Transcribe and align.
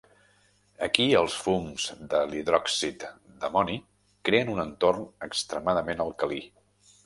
Aquí, 0.87 1.03
els 1.19 1.35
fums 1.47 1.85
de 2.15 2.23
l'hidròxid 2.31 3.05
d'amoni 3.43 3.77
creen 4.31 4.53
un 4.57 4.65
entorn 4.67 5.07
extremadament 5.31 6.07
alcalí. 6.11 6.45